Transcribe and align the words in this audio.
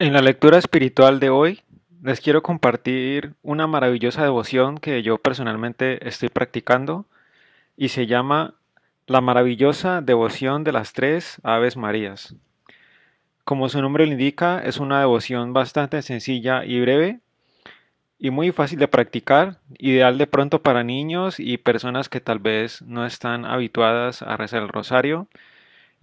En 0.00 0.12
la 0.12 0.22
lectura 0.22 0.58
espiritual 0.58 1.20
de 1.20 1.30
hoy 1.30 1.60
les 2.02 2.20
quiero 2.20 2.42
compartir 2.42 3.34
una 3.42 3.68
maravillosa 3.68 4.24
devoción 4.24 4.78
que 4.78 5.04
yo 5.04 5.18
personalmente 5.18 6.08
estoy 6.08 6.30
practicando 6.30 7.06
y 7.76 7.90
se 7.90 8.08
llama 8.08 8.54
La 9.06 9.20
maravillosa 9.20 10.00
devoción 10.00 10.64
de 10.64 10.72
las 10.72 10.94
tres 10.94 11.40
Aves 11.44 11.76
Marías. 11.76 12.34
Como 13.44 13.68
su 13.68 13.80
nombre 13.80 14.04
lo 14.06 14.10
indica, 14.10 14.60
es 14.64 14.78
una 14.78 14.98
devoción 14.98 15.52
bastante 15.52 16.02
sencilla 16.02 16.64
y 16.64 16.80
breve 16.80 17.20
y 18.18 18.30
muy 18.30 18.50
fácil 18.50 18.80
de 18.80 18.88
practicar, 18.88 19.60
ideal 19.78 20.18
de 20.18 20.26
pronto 20.26 20.60
para 20.60 20.82
niños 20.82 21.38
y 21.38 21.56
personas 21.56 22.08
que 22.08 22.20
tal 22.20 22.40
vez 22.40 22.82
no 22.82 23.06
están 23.06 23.44
habituadas 23.44 24.22
a 24.22 24.36
rezar 24.36 24.64
el 24.64 24.70
rosario 24.70 25.28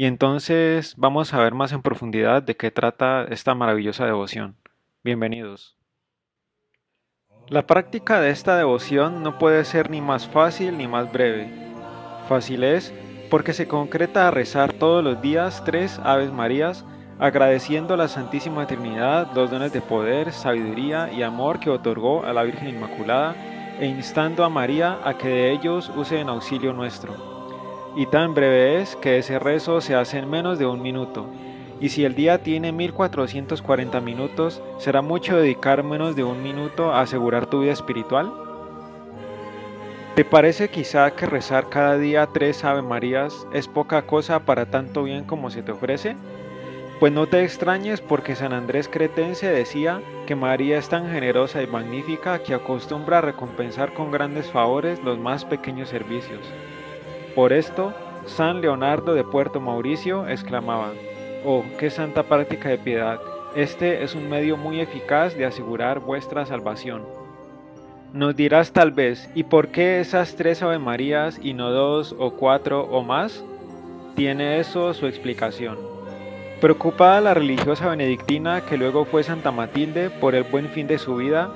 y 0.00 0.06
entonces 0.06 0.94
vamos 0.96 1.34
a 1.34 1.40
ver 1.40 1.52
más 1.52 1.72
en 1.72 1.82
profundidad 1.82 2.42
de 2.42 2.56
qué 2.56 2.70
trata 2.70 3.24
esta 3.24 3.54
maravillosa 3.54 4.06
devoción. 4.06 4.56
Bienvenidos. 5.04 5.76
La 7.48 7.66
práctica 7.66 8.18
de 8.18 8.30
esta 8.30 8.56
devoción 8.56 9.22
no 9.22 9.36
puede 9.38 9.62
ser 9.66 9.90
ni 9.90 10.00
más 10.00 10.26
fácil 10.26 10.78
ni 10.78 10.88
más 10.88 11.12
breve. 11.12 11.52
Fácil 12.30 12.64
es 12.64 12.94
porque 13.28 13.52
se 13.52 13.68
concreta 13.68 14.26
a 14.26 14.30
rezar 14.30 14.72
todos 14.72 15.04
los 15.04 15.20
días 15.20 15.62
tres 15.66 16.00
Aves 16.02 16.32
Marías, 16.32 16.86
agradeciendo 17.18 17.92
a 17.92 17.98
la 17.98 18.08
Santísima 18.08 18.66
Trinidad 18.66 19.30
los 19.34 19.50
dones 19.50 19.70
de 19.74 19.82
poder, 19.82 20.32
sabiduría 20.32 21.12
y 21.12 21.22
amor 21.22 21.60
que 21.60 21.68
otorgó 21.68 22.24
a 22.24 22.32
la 22.32 22.44
Virgen 22.44 22.70
Inmaculada 22.70 23.36
e 23.78 23.84
instando 23.84 24.44
a 24.44 24.48
María 24.48 24.98
a 25.04 25.18
que 25.18 25.28
de 25.28 25.52
ellos 25.52 25.92
use 25.94 26.20
en 26.20 26.30
auxilio 26.30 26.72
nuestro 26.72 27.39
y 27.96 28.06
tan 28.06 28.34
breve 28.34 28.80
es 28.80 28.96
que 28.96 29.18
ese 29.18 29.38
rezo 29.38 29.80
se 29.80 29.94
hace 29.94 30.18
en 30.18 30.30
menos 30.30 30.58
de 30.58 30.66
un 30.66 30.82
minuto. 30.82 31.26
Y 31.80 31.88
si 31.88 32.04
el 32.04 32.14
día 32.14 32.42
tiene 32.42 32.72
1440 32.72 34.00
minutos, 34.00 34.62
¿será 34.78 35.00
mucho 35.02 35.36
dedicar 35.36 35.82
menos 35.82 36.14
de 36.14 36.24
un 36.24 36.42
minuto 36.42 36.92
a 36.92 37.00
asegurar 37.00 37.46
tu 37.46 37.60
vida 37.60 37.72
espiritual? 37.72 38.32
¿Te 40.14 40.24
parece 40.24 40.68
quizá 40.68 41.10
que 41.12 41.24
rezar 41.24 41.68
cada 41.70 41.96
día 41.96 42.26
tres 42.26 42.64
Ave 42.64 42.82
Marías 42.82 43.46
es 43.52 43.68
poca 43.68 44.02
cosa 44.02 44.40
para 44.40 44.66
tanto 44.66 45.04
bien 45.04 45.24
como 45.24 45.50
se 45.50 45.62
te 45.62 45.72
ofrece? 45.72 46.16
Pues 46.98 47.14
no 47.14 47.26
te 47.26 47.42
extrañes 47.42 48.02
porque 48.02 48.36
San 48.36 48.52
Andrés 48.52 48.86
Cretense 48.86 49.50
decía 49.50 50.02
que 50.26 50.34
María 50.34 50.76
es 50.76 50.90
tan 50.90 51.10
generosa 51.10 51.62
y 51.62 51.66
magnífica 51.66 52.40
que 52.40 52.52
acostumbra 52.52 53.18
a 53.18 53.22
recompensar 53.22 53.94
con 53.94 54.10
grandes 54.10 54.50
favores 54.50 55.02
los 55.02 55.18
más 55.18 55.46
pequeños 55.46 55.88
servicios. 55.88 56.40
Por 57.34 57.52
esto, 57.52 57.92
San 58.26 58.60
Leonardo 58.60 59.14
de 59.14 59.22
Puerto 59.22 59.60
Mauricio 59.60 60.28
exclamaba, 60.28 60.92
Oh, 61.44 61.62
qué 61.78 61.90
santa 61.90 62.24
práctica 62.24 62.68
de 62.68 62.78
piedad, 62.78 63.20
este 63.54 64.02
es 64.02 64.14
un 64.14 64.28
medio 64.28 64.56
muy 64.56 64.80
eficaz 64.80 65.36
de 65.36 65.46
asegurar 65.46 66.00
vuestra 66.00 66.44
salvación. 66.44 67.02
Nos 68.12 68.34
dirás 68.34 68.72
tal 68.72 68.90
vez, 68.90 69.30
¿y 69.34 69.44
por 69.44 69.68
qué 69.68 70.00
esas 70.00 70.34
tres 70.34 70.62
Ave 70.62 70.80
Marías 70.80 71.38
y 71.40 71.54
no 71.54 71.70
dos 71.70 72.14
o 72.18 72.32
cuatro 72.32 72.82
o 72.82 73.02
más? 73.02 73.44
Tiene 74.16 74.58
eso 74.58 74.92
su 74.92 75.06
explicación. 75.06 75.78
Preocupada 76.60 77.20
la 77.20 77.34
religiosa 77.34 77.88
benedictina 77.88 78.62
que 78.62 78.76
luego 78.76 79.04
fue 79.04 79.22
Santa 79.22 79.52
Matilde 79.52 80.10
por 80.10 80.34
el 80.34 80.42
buen 80.42 80.68
fin 80.68 80.88
de 80.88 80.98
su 80.98 81.16
vida, 81.16 81.50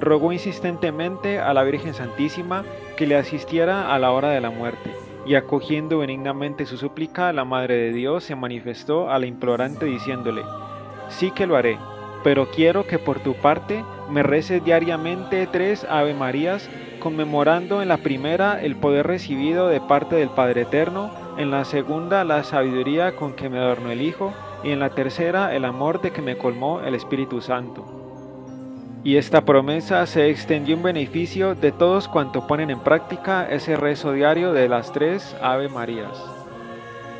rogó 0.00 0.32
insistentemente 0.32 1.38
a 1.38 1.54
la 1.54 1.62
Virgen 1.62 1.94
Santísima 1.94 2.64
que 2.96 3.06
le 3.06 3.16
asistiera 3.16 3.94
a 3.94 3.98
la 4.00 4.10
hora 4.10 4.30
de 4.30 4.40
la 4.40 4.50
muerte 4.50 4.90
y 5.26 5.34
acogiendo 5.34 5.98
benignamente 5.98 6.66
su 6.66 6.76
súplica, 6.76 7.32
la 7.32 7.44
Madre 7.44 7.76
de 7.76 7.92
Dios 7.92 8.24
se 8.24 8.34
manifestó 8.34 9.10
a 9.10 9.18
la 9.18 9.26
implorante 9.26 9.86
diciéndole, 9.86 10.42
Sí 11.08 11.30
que 11.30 11.46
lo 11.46 11.56
haré, 11.56 11.78
pero 12.22 12.50
quiero 12.50 12.86
que 12.86 12.98
por 12.98 13.20
tu 13.20 13.34
parte 13.34 13.84
me 14.10 14.22
reces 14.22 14.64
diariamente 14.64 15.46
tres 15.46 15.86
Ave 15.88 16.14
Marías, 16.14 16.68
conmemorando 17.00 17.82
en 17.82 17.88
la 17.88 17.98
primera 17.98 18.60
el 18.62 18.76
poder 18.76 19.06
recibido 19.06 19.68
de 19.68 19.80
parte 19.80 20.16
del 20.16 20.30
Padre 20.30 20.62
Eterno, 20.62 21.10
en 21.36 21.50
la 21.50 21.64
segunda 21.64 22.24
la 22.24 22.44
sabiduría 22.44 23.16
con 23.16 23.34
que 23.34 23.48
me 23.48 23.58
adornó 23.58 23.90
el 23.90 24.02
Hijo, 24.02 24.32
y 24.62 24.70
en 24.70 24.80
la 24.80 24.90
tercera 24.90 25.54
el 25.54 25.64
amor 25.64 26.00
de 26.00 26.10
que 26.12 26.22
me 26.22 26.36
colmó 26.36 26.80
el 26.80 26.94
Espíritu 26.94 27.40
Santo 27.40 27.99
y 29.02 29.16
esta 29.16 29.44
promesa 29.44 30.04
se 30.06 30.28
extendió 30.28 30.76
en 30.76 30.82
beneficio 30.82 31.54
de 31.54 31.72
todos 31.72 32.08
cuanto 32.08 32.46
ponen 32.46 32.70
en 32.70 32.80
práctica 32.80 33.48
ese 33.48 33.76
rezo 33.76 34.12
diario 34.12 34.52
de 34.52 34.68
las 34.68 34.92
tres 34.92 35.34
Ave 35.42 35.68
Marías. 35.68 36.22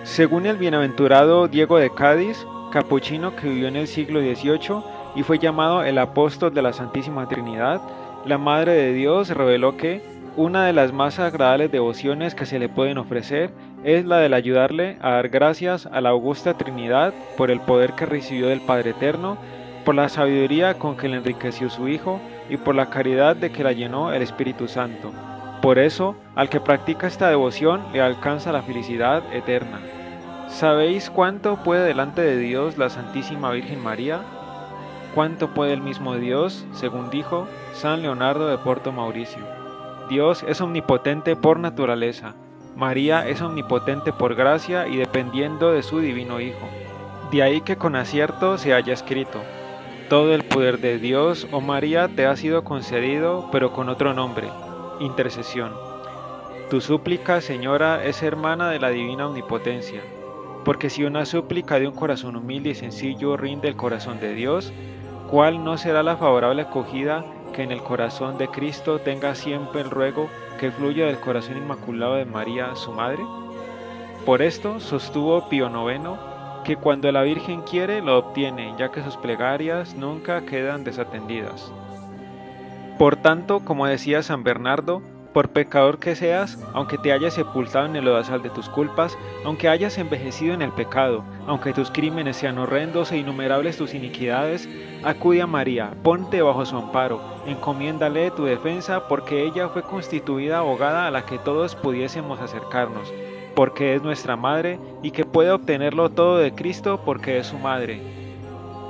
Según 0.02 0.46
el 0.46 0.56
bienaventurado 0.56 1.48
Diego 1.48 1.78
de 1.78 1.90
Cádiz, 1.90 2.46
capuchino 2.70 3.34
que 3.34 3.48
vivió 3.48 3.68
en 3.68 3.76
el 3.76 3.86
siglo 3.86 4.20
XVIII 4.20 4.82
y 5.14 5.22
fue 5.22 5.38
llamado 5.38 5.82
el 5.82 5.98
apóstol 5.98 6.52
de 6.52 6.62
la 6.62 6.72
Santísima 6.72 7.26
Trinidad, 7.28 7.80
la 8.24 8.38
Madre 8.38 8.72
de 8.72 8.92
Dios 8.92 9.30
reveló 9.30 9.76
que 9.76 10.02
una 10.36 10.64
de 10.66 10.72
las 10.72 10.92
más 10.92 11.18
agradables 11.18 11.72
devociones 11.72 12.34
que 12.34 12.46
se 12.46 12.58
le 12.58 12.68
pueden 12.68 12.98
ofrecer 12.98 13.50
es 13.82 14.04
la 14.04 14.18
de 14.18 14.34
ayudarle 14.34 14.98
a 15.00 15.12
dar 15.12 15.28
gracias 15.30 15.86
a 15.86 16.00
la 16.00 16.10
augusta 16.10 16.56
Trinidad 16.56 17.14
por 17.36 17.50
el 17.50 17.60
poder 17.60 17.94
que 17.94 18.06
recibió 18.06 18.48
del 18.48 18.60
Padre 18.60 18.90
Eterno 18.90 19.38
por 19.84 19.94
la 19.94 20.08
sabiduría 20.08 20.74
con 20.74 20.96
que 20.96 21.08
le 21.08 21.16
enriqueció 21.16 21.70
su 21.70 21.88
Hijo 21.88 22.20
y 22.48 22.56
por 22.56 22.74
la 22.74 22.90
caridad 22.90 23.36
de 23.36 23.50
que 23.50 23.64
la 23.64 23.72
llenó 23.72 24.12
el 24.12 24.22
Espíritu 24.22 24.68
Santo. 24.68 25.12
Por 25.62 25.78
eso, 25.78 26.16
al 26.34 26.48
que 26.48 26.60
practica 26.60 27.06
esta 27.06 27.28
devoción 27.28 27.82
le 27.92 28.00
alcanza 28.00 28.52
la 28.52 28.62
felicidad 28.62 29.22
eterna. 29.32 29.80
¿Sabéis 30.48 31.10
cuánto 31.10 31.56
puede 31.62 31.84
delante 31.84 32.22
de 32.22 32.36
Dios 32.38 32.78
la 32.78 32.90
Santísima 32.90 33.50
Virgen 33.50 33.82
María? 33.82 34.20
¿Cuánto 35.14 35.54
puede 35.54 35.72
el 35.72 35.80
mismo 35.80 36.14
Dios, 36.16 36.66
según 36.72 37.10
dijo 37.10 37.46
San 37.72 38.02
Leonardo 38.02 38.48
de 38.48 38.58
Porto 38.58 38.90
Mauricio? 38.90 39.42
Dios 40.08 40.44
es 40.48 40.60
omnipotente 40.60 41.36
por 41.36 41.58
naturaleza. 41.58 42.34
María 42.74 43.28
es 43.28 43.42
omnipotente 43.42 44.12
por 44.12 44.34
gracia 44.34 44.88
y 44.88 44.96
dependiendo 44.96 45.72
de 45.72 45.82
su 45.82 46.00
divino 46.00 46.40
Hijo. 46.40 46.68
De 47.30 47.42
ahí 47.42 47.60
que 47.60 47.76
con 47.76 47.94
acierto 47.94 48.58
se 48.58 48.74
haya 48.74 48.92
escrito, 48.92 49.40
todo 50.10 50.34
el 50.34 50.42
poder 50.42 50.80
de 50.80 50.98
Dios, 50.98 51.46
oh 51.52 51.60
María, 51.60 52.08
te 52.08 52.26
ha 52.26 52.34
sido 52.34 52.64
concedido, 52.64 53.48
pero 53.52 53.72
con 53.72 53.88
otro 53.88 54.12
nombre, 54.12 54.48
intercesión. 54.98 55.72
Tu 56.68 56.80
súplica, 56.80 57.40
Señora, 57.40 58.04
es 58.04 58.20
hermana 58.24 58.70
de 58.70 58.80
la 58.80 58.90
divina 58.90 59.28
omnipotencia, 59.28 60.02
porque 60.64 60.90
si 60.90 61.04
una 61.04 61.24
súplica 61.26 61.78
de 61.78 61.86
un 61.86 61.94
corazón 61.94 62.34
humilde 62.34 62.70
y 62.70 62.74
sencillo 62.74 63.36
rinde 63.36 63.68
el 63.68 63.76
corazón 63.76 64.18
de 64.18 64.34
Dios, 64.34 64.72
¿cuál 65.30 65.62
no 65.62 65.78
será 65.78 66.02
la 66.02 66.16
favorable 66.16 66.62
acogida 66.62 67.24
que 67.54 67.62
en 67.62 67.70
el 67.70 67.80
corazón 67.80 68.36
de 68.36 68.48
Cristo 68.48 68.98
tenga 68.98 69.36
siempre 69.36 69.80
el 69.82 69.90
ruego 69.90 70.28
que 70.58 70.72
fluya 70.72 71.06
del 71.06 71.20
corazón 71.20 71.56
inmaculado 71.56 72.16
de 72.16 72.24
María, 72.24 72.74
su 72.74 72.90
Madre? 72.90 73.22
Por 74.26 74.42
esto 74.42 74.80
sostuvo 74.80 75.48
Pío 75.48 75.70
IX 75.70 76.29
que 76.64 76.76
cuando 76.76 77.10
la 77.10 77.22
Virgen 77.22 77.62
quiere 77.62 78.00
lo 78.02 78.18
obtiene, 78.18 78.74
ya 78.78 78.90
que 78.90 79.02
sus 79.02 79.16
plegarias 79.16 79.94
nunca 79.94 80.42
quedan 80.42 80.84
desatendidas. 80.84 81.72
Por 82.98 83.16
tanto, 83.16 83.60
como 83.60 83.86
decía 83.86 84.22
San 84.22 84.44
Bernardo, 84.44 85.02
por 85.32 85.50
pecador 85.50 85.98
que 85.98 86.16
seas, 86.16 86.58
aunque 86.74 86.98
te 86.98 87.12
hayas 87.12 87.34
sepultado 87.34 87.86
en 87.86 87.96
el 87.96 88.08
odasal 88.08 88.42
de 88.42 88.50
tus 88.50 88.68
culpas, 88.68 89.16
aunque 89.44 89.68
hayas 89.68 89.96
envejecido 89.96 90.54
en 90.54 90.62
el 90.62 90.72
pecado, 90.72 91.24
aunque 91.46 91.72
tus 91.72 91.90
crímenes 91.90 92.36
sean 92.36 92.58
horrendos 92.58 93.12
e 93.12 93.18
innumerables 93.18 93.76
tus 93.76 93.94
iniquidades, 93.94 94.68
acude 95.04 95.40
a 95.40 95.46
María, 95.46 95.92
ponte 96.02 96.42
bajo 96.42 96.66
su 96.66 96.76
amparo, 96.76 97.20
encomiéndale 97.46 98.32
tu 98.32 98.44
defensa, 98.44 99.06
porque 99.08 99.44
ella 99.44 99.68
fue 99.68 99.82
constituida 99.82 100.58
abogada 100.58 101.06
a 101.06 101.10
la 101.10 101.24
que 101.24 101.38
todos 101.38 101.76
pudiésemos 101.76 102.40
acercarnos 102.40 103.12
porque 103.54 103.94
es 103.94 104.02
nuestra 104.02 104.36
madre 104.36 104.78
y 105.02 105.10
que 105.10 105.24
puede 105.24 105.50
obtenerlo 105.50 106.10
todo 106.10 106.38
de 106.38 106.52
Cristo 106.52 107.00
porque 107.04 107.38
es 107.38 107.48
su 107.48 107.58
madre. 107.58 108.00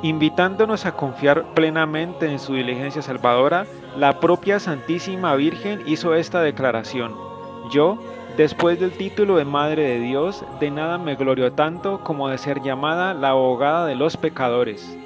Invitándonos 0.02 0.86
a 0.86 0.92
confiar 0.92 1.52
plenamente 1.54 2.30
en 2.30 2.38
su 2.38 2.54
diligencia 2.54 3.02
salvadora, 3.02 3.66
la 3.96 4.18
propia 4.18 4.58
Santísima 4.58 5.34
Virgen 5.34 5.82
hizo 5.86 6.14
esta 6.14 6.40
declaración. 6.40 7.14
Yo, 7.70 7.98
después 8.36 8.80
del 8.80 8.92
título 8.92 9.36
de 9.36 9.44
Madre 9.44 9.82
de 9.82 10.00
Dios, 10.00 10.42
de 10.58 10.70
nada 10.70 10.96
me 10.96 11.16
glorio 11.16 11.52
tanto 11.52 12.00
como 12.02 12.28
de 12.28 12.38
ser 12.38 12.62
llamada 12.62 13.12
la 13.12 13.30
abogada 13.30 13.84
de 13.84 13.94
los 13.94 14.16
pecadores. 14.16 14.96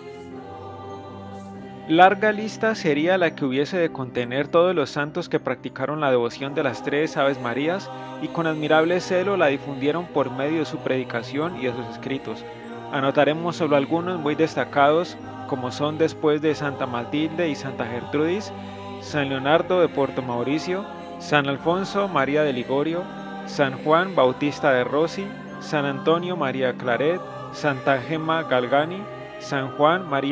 Larga 1.89 2.33
lista 2.33 2.75
sería 2.75 3.19
la 3.19 3.35
que 3.35 3.45
hubiese 3.45 3.77
de 3.77 3.93
contener 3.93 4.49
todos 4.49 4.75
los 4.75 4.89
santos 4.89 5.29
que 5.29 5.39
practicaron 5.39 6.01
la 6.01 6.11
devoción 6.11 6.55
de 6.55 6.63
las 6.63 6.83
tres 6.83 7.19
Aves 7.19 7.39
Marías 7.39 7.91
y 8.23 8.29
con 8.29 8.47
admirable 8.47 9.01
celo 9.01 9.37
la 9.37 9.49
difundieron 9.49 10.07
por 10.07 10.31
medio 10.31 10.61
de 10.61 10.65
su 10.65 10.79
predicación 10.79 11.59
y 11.59 11.67
de 11.67 11.73
sus 11.73 11.87
escritos. 11.89 12.43
Anotaremos 12.91 13.57
solo 13.57 13.77
algunos 13.77 14.19
muy 14.19 14.35
destacados, 14.35 15.19
como 15.47 15.71
son 15.71 15.99
después 15.99 16.41
de 16.41 16.55
Santa 16.55 16.87
Matilde 16.87 17.51
y 17.51 17.55
Santa 17.55 17.85
Gertrudis, 17.85 18.51
San 19.03 19.29
Leonardo 19.29 19.83
de 19.83 19.89
Puerto 19.89 20.23
Mauricio, 20.23 20.87
San 21.19 21.49
Alfonso 21.49 22.09
María 22.09 22.45
de 22.45 22.55
Ligorio, 22.55 23.03
San 23.45 23.77
Juan 23.85 24.15
Bautista 24.15 24.73
de 24.73 24.85
Rossi, 24.85 25.27
San 25.61 25.85
Antonio 25.85 26.35
María 26.35 26.73
Claret, 26.73 27.21
Santa 27.53 28.01
Gemma 28.01 28.43
Galgani, 28.45 29.03
San 29.39 29.77
Juan 29.77 30.09
María 30.09 30.15